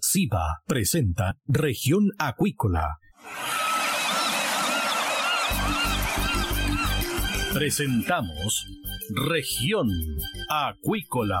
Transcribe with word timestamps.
SIBA 0.00 0.62
presenta 0.66 1.36
Región 1.46 2.10
Acuícola. 2.18 2.98
Presentamos 7.52 8.66
Región 9.10 9.88
Acuícola. 10.48 11.40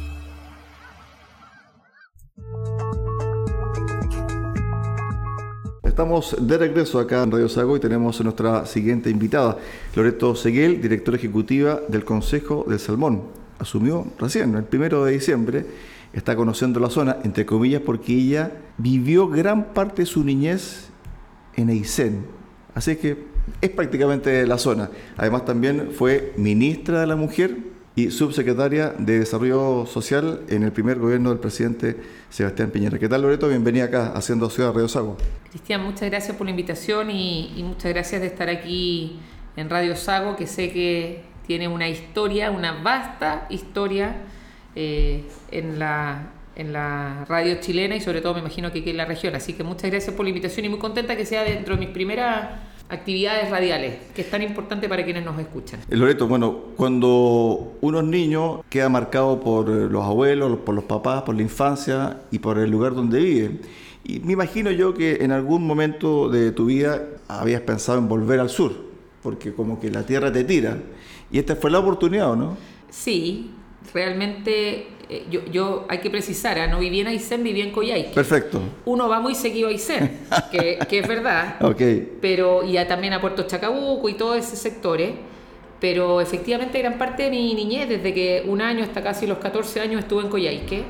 Estamos 5.91 6.37
de 6.39 6.57
regreso 6.57 6.99
acá 6.99 7.21
en 7.21 7.31
Radio 7.31 7.49
Sago 7.49 7.75
y 7.75 7.81
tenemos 7.81 8.17
a 8.17 8.23
nuestra 8.23 8.65
siguiente 8.65 9.09
invitada, 9.09 9.57
Loreto 9.93 10.35
Seguel, 10.35 10.81
directora 10.81 11.17
ejecutiva 11.17 11.81
del 11.89 12.05
Consejo 12.05 12.63
del 12.65 12.79
Salmón. 12.79 13.23
Asumió 13.59 14.07
recién, 14.17 14.55
el 14.55 14.63
primero 14.63 15.03
de 15.03 15.11
diciembre, 15.11 15.65
está 16.13 16.37
conociendo 16.37 16.79
la 16.79 16.89
zona, 16.89 17.17
entre 17.25 17.45
comillas, 17.45 17.81
porque 17.81 18.13
ella 18.13 18.53
vivió 18.77 19.27
gran 19.27 19.73
parte 19.73 20.03
de 20.03 20.05
su 20.05 20.23
niñez 20.23 20.87
en 21.57 21.67
Aysén. 21.67 22.25
Así 22.73 22.95
que 22.95 23.25
es 23.59 23.69
prácticamente 23.71 24.47
la 24.47 24.57
zona. 24.57 24.89
Además 25.17 25.43
también 25.43 25.89
fue 25.91 26.31
ministra 26.37 27.01
de 27.01 27.07
la 27.07 27.17
Mujer 27.17 27.57
y 27.95 28.09
subsecretaria 28.09 28.93
de 28.97 29.19
Desarrollo 29.19 29.85
Social 29.85 30.41
en 30.47 30.63
el 30.63 30.71
primer 30.71 30.97
gobierno 30.97 31.29
del 31.29 31.39
presidente 31.39 31.97
Sebastián 32.29 32.71
Piñera. 32.71 32.97
¿Qué 32.97 33.09
tal, 33.09 33.21
Loreto? 33.21 33.49
Bienvenida 33.49 33.85
acá, 33.85 34.13
haciendo 34.15 34.49
Ciudad 34.49 34.71
Radio 34.71 34.87
Sago. 34.87 35.17
Cristian, 35.49 35.83
muchas 35.83 36.09
gracias 36.09 36.37
por 36.37 36.45
la 36.45 36.51
invitación 36.51 37.11
y, 37.11 37.61
muchas 37.63 37.91
gracias 37.91 38.21
de 38.21 38.27
estar 38.27 38.47
aquí 38.49 39.19
en 39.57 39.69
Radio 39.69 39.97
Sago, 39.97 40.37
que 40.37 40.47
sé 40.47 40.71
que 40.71 41.23
tiene 41.45 41.67
una 41.67 41.89
historia, 41.89 42.49
una 42.51 42.81
vasta 42.81 43.47
historia 43.49 44.15
eh, 44.75 45.25
en, 45.51 45.77
la, 45.77 46.29
en 46.55 46.71
la 46.71 47.25
radio 47.27 47.59
chilena 47.59 47.97
y 47.97 48.01
sobre 48.01 48.21
todo 48.21 48.35
me 48.35 48.39
imagino 48.39 48.71
que 48.71 48.79
aquí 48.79 48.91
en 48.91 48.97
la 48.97 49.05
región. 49.05 49.35
Así 49.35 49.51
que 49.51 49.63
muchas 49.63 49.91
gracias 49.91 50.15
por 50.15 50.25
la 50.25 50.29
invitación 50.29 50.65
y 50.65 50.69
muy 50.69 50.79
contenta 50.79 51.17
que 51.17 51.25
sea 51.25 51.43
dentro 51.43 51.75
de 51.75 51.81
mis 51.81 51.89
primeras 51.89 52.51
actividades 52.91 53.49
radiales, 53.49 53.95
que 54.13 54.21
es 54.21 54.29
tan 54.29 54.41
importante 54.41 54.89
para 54.89 55.03
quienes 55.03 55.23
nos 55.23 55.39
escuchan. 55.39 55.79
Eh, 55.89 55.95
Loreto, 55.95 56.27
bueno, 56.27 56.53
cuando 56.75 57.77
uno 57.81 57.99
es 57.99 58.05
niño 58.05 58.63
queda 58.69 58.89
marcado 58.89 59.39
por 59.39 59.69
eh, 59.69 59.87
los 59.89 60.03
abuelos, 60.03 60.59
por 60.59 60.75
los 60.75 60.83
papás, 60.83 61.23
por 61.23 61.35
la 61.35 61.41
infancia 61.41 62.21
y 62.31 62.39
por 62.39 62.59
el 62.59 62.69
lugar 62.69 62.93
donde 62.93 63.19
vive. 63.19 63.61
Y 64.03 64.19
me 64.19 64.33
imagino 64.33 64.71
yo 64.71 64.93
que 64.93 65.23
en 65.23 65.31
algún 65.31 65.65
momento 65.65 66.29
de 66.29 66.51
tu 66.51 66.65
vida 66.65 67.01
habías 67.27 67.61
pensado 67.61 67.97
en 67.97 68.09
volver 68.09 68.39
al 68.39 68.49
sur, 68.49 68.73
porque 69.23 69.53
como 69.53 69.79
que 69.79 69.89
la 69.89 70.05
tierra 70.05 70.31
te 70.31 70.43
tira. 70.43 70.77
Y 71.31 71.39
esta 71.39 71.55
fue 71.55 71.71
la 71.71 71.79
oportunidad, 71.79 72.35
no? 72.35 72.57
Sí, 72.89 73.51
realmente 73.93 74.87
eh, 75.11 75.25
yo, 75.29 75.43
yo, 75.51 75.85
hay 75.89 75.97
que 75.97 76.09
precisar, 76.09 76.57
¿ah? 76.57 76.67
no 76.67 76.79
vivía 76.79 77.01
en 77.01 77.07
Aysén, 77.07 77.43
vivía 77.43 77.65
en 77.65 77.71
Coyhaique. 77.71 78.13
Perfecto. 78.13 78.61
Uno 78.85 79.09
va 79.09 79.19
muy 79.19 79.35
seguido 79.35 79.67
a 79.67 79.71
Aysén, 79.71 80.21
que, 80.49 80.79
que, 80.87 80.99
es 80.99 81.07
verdad. 81.07 81.57
ok. 81.61 81.81
Pero, 82.21 82.63
y 82.63 82.75
también 82.85 83.11
a 83.11 83.19
Puerto 83.19 83.43
Chacabuco 83.43 84.07
y 84.07 84.13
todos 84.13 84.37
esos 84.37 84.57
sectores. 84.57 85.11
Pero 85.81 86.21
efectivamente 86.21 86.79
gran 86.79 86.97
parte 86.97 87.23
de 87.23 87.29
mi 87.29 87.53
niñez, 87.53 87.89
desde 87.89 88.13
que 88.13 88.43
un 88.47 88.61
año 88.61 88.83
hasta 88.83 89.03
casi 89.03 89.27
los 89.27 89.39
14 89.39 89.81
años 89.81 89.99
estuve 89.99 90.21
en 90.23 90.29
Coyhaique. 90.29 90.83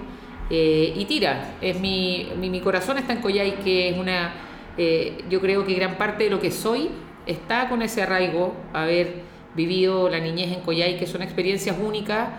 Eh, 0.51 0.93
y 0.95 1.05
tira, 1.05 1.55
es 1.59 1.79
mi, 1.79 2.27
mi, 2.37 2.59
corazón 2.59 2.99
está 2.99 3.13
en 3.13 3.21
Coyhaique, 3.21 3.89
es 3.89 3.97
una, 3.97 4.33
eh, 4.77 5.17
yo 5.29 5.39
creo 5.41 5.65
que 5.65 5.73
gran 5.73 5.97
parte 5.97 6.25
de 6.25 6.29
lo 6.29 6.39
que 6.39 6.51
soy 6.51 6.89
está 7.25 7.69
con 7.69 7.81
ese 7.81 8.03
arraigo, 8.03 8.53
haber 8.73 9.13
vivido 9.55 10.09
la 10.09 10.19
niñez 10.19 10.51
en 10.51 10.59
Coyhaique, 10.59 11.07
son 11.07 11.21
experiencias 11.21 11.77
únicas 11.81 12.29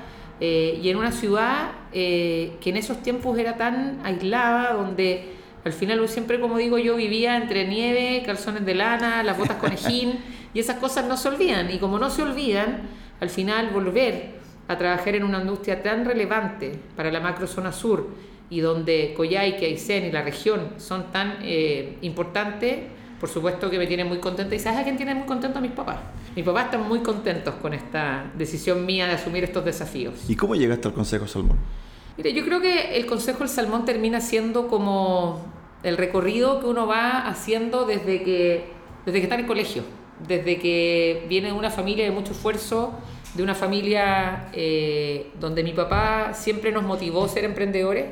eh, 0.44 0.80
y 0.82 0.88
en 0.88 0.96
una 0.96 1.12
ciudad 1.12 1.70
eh, 1.92 2.56
que 2.60 2.70
en 2.70 2.76
esos 2.76 3.00
tiempos 3.00 3.38
era 3.38 3.56
tan 3.56 4.00
aislada, 4.02 4.72
donde 4.72 5.34
al 5.64 5.72
final 5.72 6.08
siempre, 6.08 6.40
como 6.40 6.58
digo 6.58 6.78
yo, 6.78 6.96
vivía 6.96 7.36
entre 7.36 7.68
nieve, 7.68 8.24
calzones 8.26 8.66
de 8.66 8.74
lana, 8.74 9.22
las 9.22 9.38
botas 9.38 9.58
conejín, 9.58 10.18
y 10.52 10.58
esas 10.58 10.78
cosas 10.78 11.06
no 11.06 11.16
se 11.16 11.28
olvidan. 11.28 11.70
Y 11.70 11.78
como 11.78 11.96
no 12.00 12.10
se 12.10 12.22
olvidan, 12.22 12.88
al 13.20 13.30
final 13.30 13.70
volver 13.70 14.30
a 14.66 14.76
trabajar 14.76 15.14
en 15.14 15.22
una 15.22 15.40
industria 15.42 15.80
tan 15.80 16.04
relevante 16.04 16.76
para 16.96 17.12
la 17.12 17.20
macrozona 17.20 17.70
sur 17.70 18.08
y 18.50 18.58
donde 18.58 19.14
Coyhaique, 19.16 19.66
Aysén 19.66 20.06
y 20.06 20.10
la 20.10 20.22
región 20.22 20.70
son 20.78 21.12
tan 21.12 21.36
eh, 21.42 21.98
importantes, 22.02 22.80
por 23.20 23.28
supuesto 23.28 23.70
que 23.70 23.78
me 23.78 23.86
tiene 23.86 24.02
muy 24.02 24.18
contenta. 24.18 24.56
¿Y 24.56 24.58
sabes 24.58 24.80
a 24.80 24.82
quién 24.82 24.96
tiene 24.96 25.14
muy 25.14 25.26
contento? 25.26 25.60
A 25.60 25.62
mis 25.62 25.70
papás. 25.70 25.98
Mis 26.34 26.44
papás 26.44 26.66
están 26.66 26.88
muy 26.88 27.00
contentos 27.00 27.54
con 27.56 27.74
esta 27.74 28.30
decisión 28.36 28.86
mía 28.86 29.06
de 29.06 29.12
asumir 29.12 29.44
estos 29.44 29.64
desafíos. 29.64 30.14
¿Y 30.28 30.36
cómo 30.36 30.54
llegaste 30.54 30.88
al 30.88 30.94
Consejo 30.94 31.26
Salmón? 31.26 31.58
Mire, 32.16 32.32
yo 32.32 32.44
creo 32.44 32.60
que 32.60 32.96
el 32.96 33.06
Consejo 33.06 33.40
del 33.40 33.48
Salmón 33.48 33.84
termina 33.84 34.20
siendo 34.20 34.68
como 34.68 35.44
el 35.82 35.96
recorrido 35.96 36.60
que 36.60 36.66
uno 36.66 36.86
va 36.86 37.26
haciendo 37.26 37.84
desde 37.84 38.22
que, 38.22 38.64
desde 39.04 39.18
que 39.18 39.24
está 39.24 39.34
en 39.34 39.42
el 39.42 39.46
colegio, 39.46 39.82
desde 40.26 40.58
que 40.58 41.26
viene 41.28 41.48
de 41.48 41.54
una 41.54 41.70
familia 41.70 42.04
de 42.04 42.10
mucho 42.10 42.32
esfuerzo, 42.32 42.92
de 43.34 43.42
una 43.42 43.54
familia 43.54 44.48
eh, 44.52 45.30
donde 45.40 45.62
mi 45.62 45.72
papá 45.72 46.32
siempre 46.34 46.72
nos 46.72 46.82
motivó 46.82 47.24
a 47.24 47.28
ser 47.28 47.44
emprendedores 47.44 48.06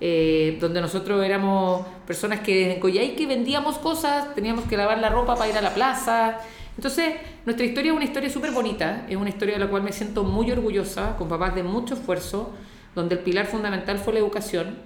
eh, 0.00 0.58
donde 0.60 0.80
nosotros 0.80 1.24
éramos 1.24 1.86
personas 2.06 2.40
que 2.40 2.54
desde 2.66 2.80
Coyhaique 2.80 3.26
vendíamos 3.26 3.78
cosas, 3.78 4.34
teníamos 4.34 4.64
que 4.64 4.76
lavar 4.76 4.98
la 4.98 5.08
ropa 5.08 5.36
para 5.36 5.48
ir 5.48 5.56
a 5.56 5.62
la 5.62 5.72
plaza. 5.72 6.38
Entonces, 6.76 7.14
nuestra 7.44 7.64
historia 7.64 7.92
es 7.92 7.96
una 7.96 8.04
historia 8.04 8.30
súper 8.30 8.50
bonita, 8.50 9.06
es 9.08 9.16
una 9.16 9.28
historia 9.28 9.54
de 9.54 9.60
la 9.60 9.68
cual 9.68 9.82
me 9.82 9.92
siento 9.92 10.24
muy 10.24 10.50
orgullosa, 10.50 11.16
con 11.16 11.28
papás 11.28 11.54
de 11.54 11.62
mucho 11.62 11.94
esfuerzo, 11.94 12.52
donde 12.94 13.16
el 13.16 13.20
pilar 13.20 13.46
fundamental 13.46 13.98
fue 13.98 14.12
la 14.12 14.18
educación, 14.20 14.76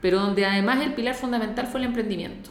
pero 0.00 0.20
donde 0.20 0.46
además 0.46 0.82
el 0.82 0.94
pilar 0.94 1.14
fundamental 1.14 1.66
fue 1.66 1.80
el 1.80 1.86
emprendimiento. 1.86 2.50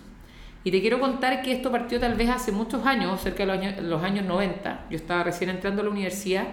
Y 0.64 0.72
te 0.72 0.80
quiero 0.80 1.00
contar 1.00 1.42
que 1.42 1.52
esto 1.52 1.72
partió 1.72 2.00
tal 2.00 2.16
vez 2.16 2.30
hace 2.30 2.52
muchos 2.52 2.86
años, 2.86 3.20
cerca 3.22 3.46
de 3.46 3.48
los 3.48 3.58
años, 3.58 3.84
los 3.84 4.04
años 4.04 4.26
90. 4.26 4.86
Yo 4.90 4.96
estaba 4.96 5.24
recién 5.24 5.50
entrando 5.50 5.82
a 5.82 5.86
la 5.86 5.92
universidad 5.92 6.48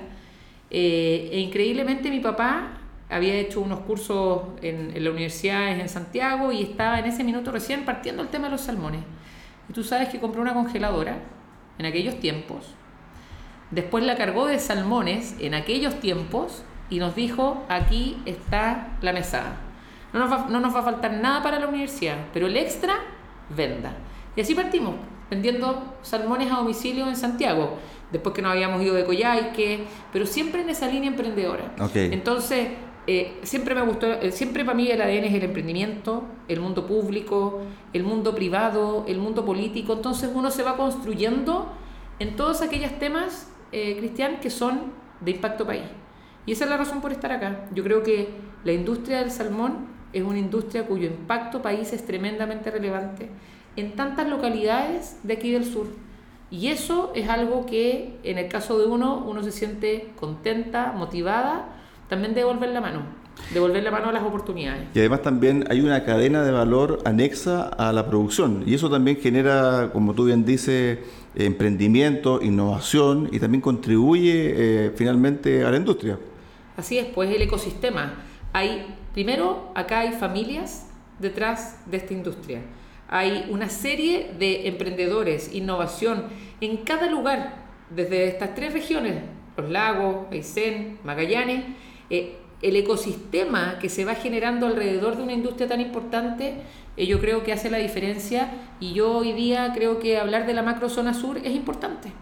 eh, 0.70 1.30
e 1.32 1.38
increíblemente 1.40 2.10
mi 2.10 2.20
papá 2.20 2.78
había 3.08 3.34
hecho 3.34 3.60
unos 3.60 3.80
cursos 3.80 4.42
en, 4.62 4.96
en 4.96 5.04
la 5.04 5.10
universidad 5.10 5.72
en 5.72 5.88
Santiago 5.88 6.52
y 6.52 6.62
estaba 6.62 6.98
en 6.98 7.06
ese 7.06 7.24
minuto 7.24 7.50
recién 7.50 7.84
partiendo 7.84 8.22
el 8.22 8.28
tema 8.28 8.46
de 8.46 8.52
los 8.52 8.62
salmones. 8.62 9.00
Y 9.68 9.72
tú 9.72 9.84
sabes 9.84 10.08
que 10.08 10.18
compró 10.18 10.42
una 10.42 10.54
congeladora 10.54 11.18
en 11.78 11.86
aquellos 11.86 12.18
tiempos. 12.20 12.74
Después 13.70 14.04
la 14.04 14.16
cargó 14.16 14.46
de 14.46 14.58
salmones 14.58 15.36
en 15.38 15.54
aquellos 15.54 16.00
tiempos 16.00 16.64
y 16.88 16.98
nos 16.98 17.14
dijo, 17.14 17.64
aquí 17.68 18.20
está 18.26 18.96
la 19.00 19.12
mesada. 19.12 19.56
No 20.12 20.20
nos, 20.20 20.32
va, 20.32 20.46
no 20.48 20.60
nos 20.60 20.74
va 20.74 20.80
a 20.80 20.82
faltar 20.82 21.12
nada 21.12 21.42
para 21.42 21.60
la 21.60 21.68
universidad, 21.68 22.16
pero 22.32 22.48
el 22.48 22.56
extra 22.56 22.94
venda. 23.48 23.92
Y 24.34 24.40
así 24.40 24.54
partimos, 24.54 24.96
vendiendo 25.30 25.96
salmones 26.02 26.50
a 26.50 26.56
domicilio 26.56 27.08
en 27.08 27.16
Santiago, 27.16 27.78
después 28.10 28.34
que 28.34 28.42
nos 28.42 28.52
habíamos 28.52 28.82
ido 28.82 28.94
de 28.94 29.04
Coyhaique, 29.04 29.84
pero 30.12 30.26
siempre 30.26 30.62
en 30.62 30.70
esa 30.70 30.88
línea 30.88 31.10
emprendedora. 31.10 31.72
Entonces, 31.94 32.70
eh, 33.12 33.40
siempre 33.42 33.74
me 33.74 33.82
gustó, 33.82 34.06
eh, 34.06 34.30
siempre 34.30 34.64
para 34.64 34.76
mí 34.76 34.88
el 34.88 35.02
ADN 35.02 35.24
es 35.24 35.34
el 35.34 35.42
emprendimiento, 35.42 36.22
el 36.46 36.60
mundo 36.60 36.86
público, 36.86 37.60
el 37.92 38.04
mundo 38.04 38.36
privado, 38.36 39.04
el 39.08 39.18
mundo 39.18 39.44
político, 39.44 39.94
entonces 39.94 40.30
uno 40.32 40.52
se 40.52 40.62
va 40.62 40.76
construyendo 40.76 41.72
en 42.20 42.36
todos 42.36 42.62
aquellos 42.62 42.96
temas, 43.00 43.50
eh, 43.72 43.96
Cristian, 43.98 44.38
que 44.38 44.48
son 44.48 44.92
de 45.22 45.32
impacto 45.32 45.66
país. 45.66 45.82
Y 46.46 46.52
esa 46.52 46.62
es 46.66 46.70
la 46.70 46.76
razón 46.76 47.00
por 47.00 47.10
estar 47.10 47.32
acá. 47.32 47.66
Yo 47.74 47.82
creo 47.82 48.04
que 48.04 48.28
la 48.62 48.70
industria 48.70 49.18
del 49.18 49.32
salmón 49.32 49.88
es 50.12 50.22
una 50.22 50.38
industria 50.38 50.86
cuyo 50.86 51.08
impacto 51.08 51.62
país 51.62 51.92
es 51.92 52.06
tremendamente 52.06 52.70
relevante 52.70 53.28
en 53.74 53.96
tantas 53.96 54.28
localidades 54.28 55.18
de 55.24 55.32
aquí 55.34 55.50
del 55.50 55.64
sur. 55.64 55.88
Y 56.48 56.68
eso 56.68 57.10
es 57.16 57.28
algo 57.28 57.66
que 57.66 58.20
en 58.22 58.38
el 58.38 58.46
caso 58.46 58.78
de 58.78 58.86
uno, 58.86 59.24
uno 59.26 59.42
se 59.42 59.50
siente 59.50 60.12
contenta, 60.20 60.92
motivada, 60.92 61.79
también 62.10 62.34
de 62.34 62.40
devolver 62.40 62.68
la 62.68 62.82
mano, 62.82 63.00
devolver 63.54 63.82
la 63.82 63.90
mano 63.90 64.10
a 64.10 64.12
las 64.12 64.22
oportunidades. 64.22 64.88
Y 64.94 64.98
además 64.98 65.22
también 65.22 65.64
hay 65.70 65.80
una 65.80 66.04
cadena 66.04 66.42
de 66.42 66.50
valor 66.50 66.98
anexa 67.06 67.62
a 67.62 67.92
la 67.94 68.06
producción. 68.06 68.64
Y 68.66 68.74
eso 68.74 68.90
también 68.90 69.16
genera, 69.16 69.88
como 69.94 70.12
tú 70.12 70.26
bien 70.26 70.44
dices, 70.44 70.98
emprendimiento, 71.34 72.42
innovación 72.42 73.30
y 73.32 73.38
también 73.38 73.62
contribuye 73.62 74.34
eh, 74.34 74.92
finalmente 74.94 75.64
a 75.64 75.70
la 75.70 75.78
industria. 75.78 76.18
Así 76.76 76.98
es, 76.98 77.06
pues 77.06 77.34
el 77.34 77.40
ecosistema. 77.40 78.14
Hay 78.52 78.84
Primero, 79.12 79.72
acá 79.74 80.00
hay 80.00 80.12
familias 80.12 80.88
detrás 81.18 81.80
de 81.90 81.96
esta 81.96 82.12
industria. 82.12 82.62
Hay 83.08 83.46
una 83.50 83.68
serie 83.68 84.34
de 84.38 84.68
emprendedores, 84.68 85.52
innovación 85.52 86.26
en 86.60 86.76
cada 86.78 87.10
lugar, 87.10 87.56
desde 87.90 88.28
estas 88.28 88.54
tres 88.54 88.72
regiones, 88.72 89.24
los 89.56 89.68
lagos, 89.68 90.26
Aysén, 90.30 90.98
Magallanes, 91.02 91.64
eh, 92.10 92.36
el 92.62 92.76
ecosistema 92.76 93.78
que 93.78 93.88
se 93.88 94.04
va 94.04 94.14
generando 94.14 94.66
alrededor 94.66 95.16
de 95.16 95.22
una 95.22 95.32
industria 95.32 95.68
tan 95.68 95.80
importante, 95.80 96.56
eh, 96.96 97.06
yo 97.06 97.20
creo 97.20 97.42
que 97.42 97.52
hace 97.52 97.70
la 97.70 97.78
diferencia 97.78 98.50
y 98.80 98.92
yo 98.92 99.18
hoy 99.18 99.32
día 99.32 99.72
creo 99.74 99.98
que 99.98 100.18
hablar 100.18 100.46
de 100.46 100.52
la 100.52 100.62
macro 100.62 100.88
zona 100.88 101.14
sur 101.14 101.38
es 101.38 101.54
importante. 101.54 102.12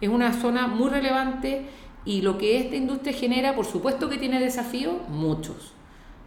Es 0.00 0.08
una 0.08 0.32
zona 0.40 0.68
muy 0.68 0.90
relevante 0.90 1.62
y 2.04 2.22
lo 2.22 2.38
que 2.38 2.60
esta 2.60 2.76
industria 2.76 3.12
genera, 3.12 3.56
por 3.56 3.66
supuesto 3.66 4.08
que 4.08 4.18
tiene 4.18 4.38
desafíos, 4.38 4.94
muchos 5.08 5.72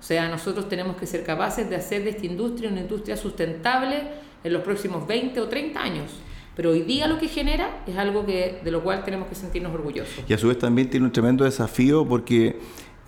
o 0.02 0.04
sea, 0.04 0.28
nosotros 0.28 0.68
tenemos 0.68 0.96
que 0.98 1.06
ser 1.06 1.24
capaces 1.24 1.70
de 1.70 1.76
hacer 1.76 2.04
de 2.04 2.10
esta 2.10 2.26
industria 2.26 2.72
una 2.72 2.82
industria 2.82 3.16
sustentable 3.16 4.02
en 4.44 4.52
los 4.52 4.64
próximos 4.64 5.06
20 5.06 5.40
o 5.40 5.48
30 5.48 5.80
años. 5.80 6.12
Pero 6.56 6.72
hoy 6.72 6.82
día 6.82 7.08
lo 7.08 7.20
que 7.20 7.28
genera 7.28 7.84
es 7.86 7.96
algo 7.96 8.26
que, 8.26 8.62
de 8.64 8.72
lo 8.72 8.84
cual 8.84 9.04
tenemos 9.04 9.28
que 9.28 9.36
sentirnos 9.36 9.72
orgullosos. 9.72 10.24
Y 10.28 10.34
a 10.34 10.40
su 10.40 10.48
vez 10.48 10.58
también 10.58 10.90
tiene 10.90 11.06
un 11.06 11.12
tremendo 11.12 11.44
desafío 11.44 12.04
porque 12.08 12.58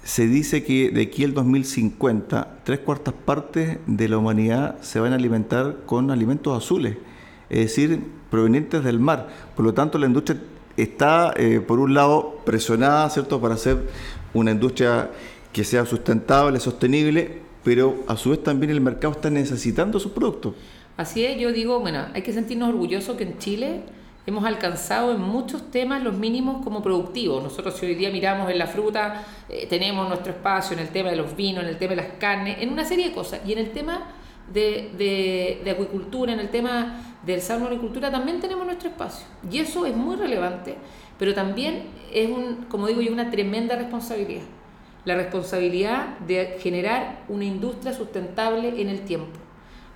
se 0.03 0.27
dice 0.27 0.63
que 0.63 0.89
de 0.89 1.03
aquí 1.03 1.23
al 1.23 1.33
2050, 1.33 2.59
tres 2.63 2.79
cuartas 2.79 3.13
partes 3.13 3.77
de 3.87 4.09
la 4.09 4.17
humanidad 4.17 4.81
se 4.81 4.99
van 4.99 5.13
a 5.13 5.15
alimentar 5.15 5.77
con 5.85 6.11
alimentos 6.11 6.57
azules, 6.57 6.97
es 7.49 7.59
decir, 7.59 8.03
provenientes 8.29 8.83
del 8.83 8.99
mar. 8.99 9.29
Por 9.55 9.65
lo 9.65 9.73
tanto, 9.73 9.97
la 9.97 10.07
industria 10.07 10.41
está, 10.75 11.33
eh, 11.37 11.61
por 11.65 11.79
un 11.79 11.93
lado, 11.93 12.39
presionada, 12.45 13.09
¿cierto?, 13.09 13.39
para 13.39 13.55
hacer 13.55 13.77
una 14.33 14.51
industria 14.51 15.11
que 15.53 15.63
sea 15.63 15.85
sustentable, 15.85 16.59
sostenible, 16.59 17.39
pero 17.63 18.03
a 18.07 18.17
su 18.17 18.31
vez 18.31 18.43
también 18.43 18.71
el 18.71 18.81
mercado 18.81 19.13
está 19.13 19.29
necesitando 19.29 19.99
sus 19.99 20.11
productos. 20.11 20.55
Así 20.97 21.23
es, 21.23 21.39
yo 21.39 21.51
digo, 21.53 21.79
bueno, 21.79 22.07
hay 22.13 22.23
que 22.23 22.33
sentirnos 22.33 22.69
orgullosos 22.69 23.15
que 23.15 23.23
en 23.23 23.37
Chile 23.37 23.83
hemos 24.25 24.45
alcanzado 24.45 25.13
en 25.13 25.21
muchos 25.21 25.69
temas 25.71 26.03
los 26.03 26.15
mínimos 26.15 26.63
como 26.63 26.81
productivos. 26.81 27.43
Nosotros 27.43 27.75
si 27.77 27.85
hoy 27.85 27.95
día 27.95 28.09
miramos 28.09 28.49
en 28.49 28.57
la 28.57 28.67
fruta, 28.67 29.23
eh, 29.49 29.67
tenemos 29.67 30.07
nuestro 30.07 30.31
espacio 30.31 30.75
en 30.77 30.83
el 30.83 30.89
tema 30.89 31.09
de 31.09 31.15
los 31.15 31.35
vinos, 31.35 31.63
en 31.63 31.69
el 31.69 31.77
tema 31.77 31.91
de 31.91 31.97
las 31.97 32.13
carnes, 32.19 32.57
en 32.59 32.71
una 32.71 32.85
serie 32.85 33.09
de 33.09 33.13
cosas. 33.13 33.41
Y 33.45 33.53
en 33.53 33.59
el 33.59 33.71
tema 33.71 34.03
de, 34.51 34.91
de, 34.97 35.61
de 35.63 35.71
acuicultura, 35.71 36.33
en 36.33 36.39
el 36.39 36.49
tema 36.49 37.17
del 37.25 37.41
salmonicultura, 37.41 38.11
también 38.11 38.39
tenemos 38.39 38.65
nuestro 38.65 38.89
espacio. 38.89 39.25
Y 39.49 39.59
eso 39.59 39.85
es 39.85 39.95
muy 39.95 40.15
relevante, 40.15 40.75
pero 41.17 41.33
también 41.33 41.83
es, 42.11 42.29
un, 42.29 42.65
como 42.69 42.87
digo 42.87 43.01
yo, 43.01 43.11
una 43.11 43.29
tremenda 43.29 43.75
responsabilidad 43.75 44.43
la 45.05 45.15
responsabilidad 45.15 46.17
de 46.19 46.57
generar 46.61 47.23
una 47.27 47.45
industria 47.45 47.93
sustentable 47.93 48.81
en 48.81 48.89
el 48.89 49.01
tiempo. 49.01 49.39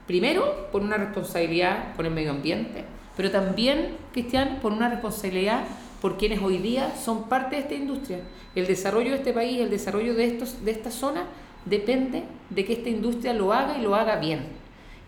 Primero, 0.05 0.69
por 0.71 0.81
una 0.81 0.97
responsabilidad 0.97 1.95
con 1.95 2.05
el 2.05 2.11
medio 2.11 2.31
ambiente, 2.31 2.85
pero 3.17 3.31
también, 3.31 3.97
Cristian, 4.13 4.59
por 4.61 4.71
una 4.71 4.89
responsabilidad 4.89 5.65
por 6.01 6.17
quienes 6.17 6.41
hoy 6.41 6.59
día 6.59 6.95
son 6.95 7.27
parte 7.27 7.55
de 7.55 7.63
esta 7.63 7.73
industria. 7.73 8.19
El 8.55 8.67
desarrollo 8.67 9.09
de 9.09 9.17
este 9.17 9.33
país, 9.33 9.59
el 9.59 9.69
desarrollo 9.69 10.13
de, 10.13 10.25
estos, 10.25 10.63
de 10.63 10.71
esta 10.71 10.91
zona, 10.91 11.25
depende 11.65 12.23
de 12.49 12.63
que 12.63 12.73
esta 12.73 12.89
industria 12.89 13.33
lo 13.33 13.51
haga 13.51 13.77
y 13.77 13.81
lo 13.81 13.95
haga 13.95 14.17
bien. 14.17 14.45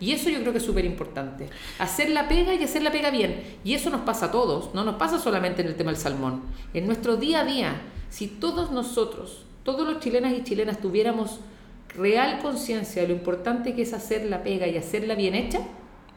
Y 0.00 0.12
eso 0.12 0.28
yo 0.28 0.40
creo 0.40 0.52
que 0.52 0.58
es 0.58 0.64
súper 0.64 0.84
importante. 0.84 1.48
Hacer 1.78 2.10
la 2.10 2.28
pega 2.28 2.54
y 2.54 2.62
hacer 2.62 2.82
la 2.82 2.90
pega 2.90 3.10
bien. 3.10 3.58
Y 3.64 3.74
eso 3.74 3.88
nos 3.88 4.00
pasa 4.00 4.26
a 4.26 4.30
todos, 4.32 4.74
no 4.74 4.82
nos 4.84 4.96
pasa 4.96 5.18
solamente 5.18 5.62
en 5.62 5.68
el 5.68 5.76
tema 5.76 5.92
del 5.92 6.00
salmón. 6.00 6.42
En 6.74 6.86
nuestro 6.86 7.16
día 7.16 7.40
a 7.40 7.44
día, 7.44 7.80
si 8.10 8.26
todos 8.26 8.72
nosotros 8.72 9.46
todos 9.62 9.86
los 9.86 10.00
chilenas 10.00 10.32
y 10.32 10.42
chilenas 10.42 10.80
tuviéramos 10.80 11.40
real 11.94 12.38
conciencia 12.40 13.02
de 13.02 13.08
lo 13.08 13.14
importante 13.14 13.74
que 13.74 13.82
es 13.82 13.92
hacer 13.92 14.24
la 14.24 14.42
pega 14.42 14.66
y 14.66 14.76
hacerla 14.76 15.14
bien 15.14 15.34
hecha, 15.34 15.60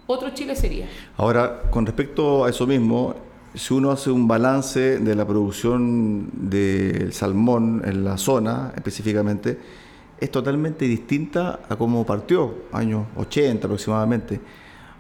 otro 0.08 0.30
Chile 0.32 0.56
sería. 0.56 0.88
Ahora, 1.18 1.64
con 1.70 1.86
respecto 1.86 2.46
a 2.46 2.50
eso 2.50 2.68
mismo, 2.68 3.16
si 3.54 3.74
uno 3.74 3.92
hace 3.92 4.12
un 4.12 4.28
balance 4.28 5.00
de 5.00 5.16
la 5.16 5.26
producción 5.26 6.30
del 6.34 7.14
salmón 7.14 7.82
en 7.86 8.04
la 8.04 8.18
zona 8.18 8.74
específicamente, 8.76 9.60
es 10.20 10.32
totalmente 10.32 10.86
distinta 10.86 11.60
a 11.68 11.76
cómo 11.76 12.06
partió, 12.06 12.54
años 12.72 13.06
80 13.18 13.68
aproximadamente. 13.68 14.40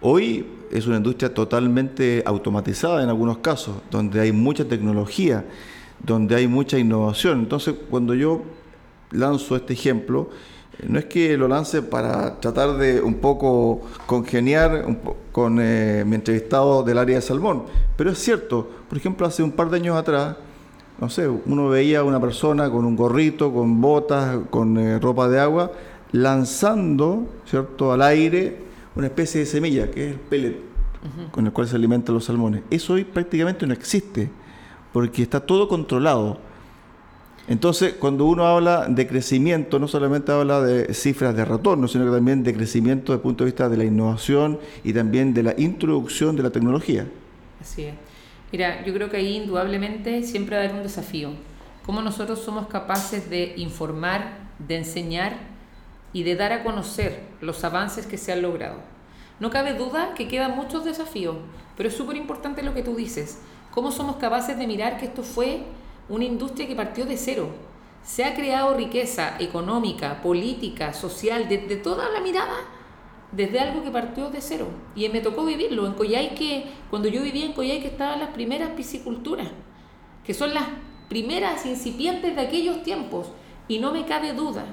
Hoy 0.02 0.46
es 0.72 0.86
una 0.86 0.98
industria 0.98 1.34
totalmente 1.34 2.22
automatizada 2.26 3.04
en 3.04 3.10
algunos 3.10 3.38
casos, 3.38 3.76
donde 3.90 4.20
hay 4.20 4.32
mucha 4.32 4.66
tecnología 4.66 5.46
donde 6.04 6.36
hay 6.36 6.48
mucha 6.48 6.78
innovación. 6.78 7.40
Entonces, 7.40 7.76
cuando 7.90 8.14
yo 8.14 8.44
lanzo 9.12 9.56
este 9.56 9.74
ejemplo, 9.74 10.30
no 10.88 11.00
es 11.00 11.06
que 11.06 11.38
lo 11.38 11.48
lance 11.48 11.82
para 11.82 12.40
tratar 12.40 12.78
de 12.78 13.02
un 13.02 13.16
poco 13.16 13.82
congeniar 14.06 14.86
con 15.32 15.60
eh, 15.62 16.04
mi 16.06 16.16
entrevistado 16.16 16.84
del 16.84 16.98
área 16.98 17.18
de 17.18 17.22
salmón, 17.22 17.64
pero 17.96 18.12
es 18.12 18.20
cierto, 18.20 18.70
por 18.90 18.98
ejemplo, 18.98 19.26
hace 19.26 19.44
un 19.44 19.52
par 19.52 19.70
de 19.70 19.78
años 19.78 19.98
atrás, 19.98 20.36
no 21.00 21.10
sé, 21.10 21.28
uno 21.28 21.70
veía 21.70 22.00
a 22.00 22.04
una 22.04 22.20
persona 22.20 22.70
con 22.70 22.86
un 22.86 22.96
gorrito, 22.96 23.54
con 23.54 23.82
botas, 23.82 24.40
con 24.50 24.78
eh, 24.78 25.00
ropa 25.00 25.28
de 25.28 25.40
agua, 25.40 25.72
lanzando, 26.12 27.28
¿cierto?, 27.46 27.92
al 27.92 28.02
aire 28.02 28.64
una 28.96 29.08
especie 29.08 29.40
de 29.40 29.46
semilla, 29.46 29.90
que 29.90 30.06
es 30.06 30.12
el 30.14 30.20
pellet, 30.20 30.60
con 31.32 31.46
el 31.46 31.52
cual 31.52 31.68
se 31.68 31.76
alimentan 31.76 32.14
los 32.14 32.26
salmones. 32.26 32.62
Eso 32.70 32.94
hoy 32.94 33.04
prácticamente 33.04 33.66
no 33.66 33.74
existe 33.74 34.30
porque 34.94 35.24
está 35.24 35.40
todo 35.40 35.68
controlado. 35.68 36.38
Entonces, 37.48 37.94
cuando 37.94 38.26
uno 38.26 38.46
habla 38.46 38.88
de 38.88 39.06
crecimiento, 39.06 39.78
no 39.78 39.88
solamente 39.88 40.32
habla 40.32 40.62
de 40.62 40.94
cifras 40.94 41.36
de 41.36 41.44
retorno, 41.44 41.88
sino 41.88 42.06
que 42.06 42.12
también 42.12 42.44
de 42.44 42.54
crecimiento 42.54 43.12
desde 43.12 43.16
el 43.16 43.22
punto 43.22 43.44
de 43.44 43.52
vista 43.52 43.68
de 43.68 43.78
la 43.78 43.84
innovación 43.84 44.60
y 44.84 44.94
también 44.94 45.34
de 45.34 45.44
la 45.44 45.54
introducción 45.58 46.36
de 46.36 46.44
la 46.44 46.52
tecnología. 46.52 47.06
Así 47.62 47.84
es. 47.84 47.96
Mira, 48.52 48.86
yo 48.86 48.94
creo 48.94 49.10
que 49.10 49.18
ahí 49.18 49.36
indudablemente 49.38 50.24
siempre 50.24 50.56
va 50.56 50.62
a 50.62 50.66
haber 50.66 50.78
un 50.78 50.84
desafío. 50.84 51.32
¿Cómo 51.86 52.02
nosotros 52.02 52.40
somos 52.40 52.68
capaces 52.68 53.30
de 53.30 53.54
informar, 53.58 54.38
de 54.60 54.78
enseñar 54.78 55.54
y 56.14 56.24
de 56.24 56.36
dar 56.36 56.54
a 56.54 56.64
conocer 56.64 57.24
los 57.42 57.64
avances 57.64 58.06
que 58.06 58.18
se 58.18 58.32
han 58.32 58.44
logrado. 58.44 58.78
No 59.40 59.50
cabe 59.50 59.74
duda 59.74 60.14
que 60.14 60.28
quedan 60.28 60.56
muchos 60.56 60.86
desafíos, 60.86 61.36
pero 61.76 61.90
es 61.90 61.96
súper 61.98 62.16
importante 62.16 62.62
lo 62.62 62.74
que 62.74 62.84
tú 62.84 62.96
dices. 62.96 63.40
¿Cómo 63.72 63.92
somos 63.92 64.18
capaces 64.18 64.58
de 64.58 64.68
mirar 64.68 64.98
que 65.00 65.06
esto 65.06 65.24
fue 65.24 65.64
una 66.10 66.26
industria 66.26 66.68
que 66.68 66.76
partió 66.76 67.06
de 67.06 67.18
cero? 67.18 67.50
Se 68.04 68.26
ha 68.26 68.36
creado 68.36 68.74
riqueza 68.76 69.38
económica, 69.40 70.22
política, 70.22 70.94
social, 70.94 71.48
desde 71.48 71.78
toda 71.78 72.10
la 72.10 72.20
mirada, 72.20 72.56
desde 73.32 73.60
algo 73.60 73.84
que 73.84 73.92
partió 73.92 74.30
de 74.30 74.42
cero. 74.42 74.68
Y 74.96 75.08
me 75.10 75.22
tocó 75.22 75.46
vivirlo. 75.46 75.88
En 75.88 75.94
Coyhaique, 75.94 76.66
cuando 76.90 77.08
yo 77.08 77.22
vivía 77.22 77.46
en 77.46 77.54
Coyhaique 77.54 77.88
estaban 77.88 78.20
las 78.20 78.30
primeras 78.30 78.72
pisciculturas, 78.72 79.48
que 80.26 80.34
son 80.34 80.54
las 80.54 80.66
primeras 81.10 81.66
incipientes 81.66 82.36
de 82.36 82.42
aquellos 82.42 82.84
tiempos. 82.84 83.28
Y 83.68 83.80
no 83.80 83.94
me 83.94 84.06
cabe 84.06 84.34
duda 84.34 84.66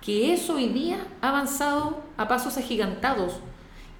que 0.00 0.32
eso 0.32 0.54
hoy 0.54 0.68
día 0.68 1.06
ha 1.20 1.28
avanzado 1.28 2.02
a 2.16 2.26
pasos 2.28 2.56
agigantados. 2.56 3.34